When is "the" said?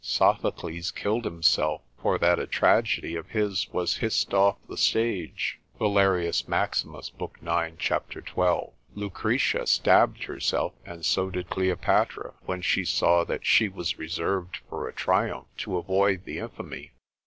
4.67-4.75, 16.25-16.39